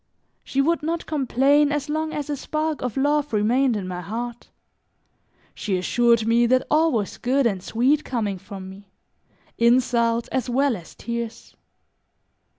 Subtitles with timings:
[0.43, 4.49] She would not complain as long as a spark of love remained in my heart;
[5.53, 8.89] she assured me that all was good and sweet coming from me,
[9.59, 11.55] insults, as well as tears.